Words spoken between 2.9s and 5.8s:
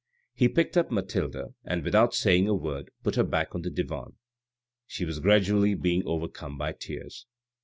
put her back on the divan. She was gradually